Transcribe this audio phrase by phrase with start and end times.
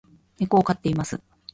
[0.39, 1.21] 猫を飼っています